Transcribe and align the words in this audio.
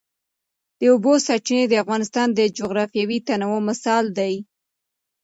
د 0.79 0.81
اوبو 0.93 1.13
سرچینې 1.25 1.65
د 1.69 1.73
افغانستان 1.83 2.27
د 2.33 2.39
جغرافیوي 2.57 3.19
تنوع 3.27 3.59
مثال 3.69 4.05
دی. 4.17 4.33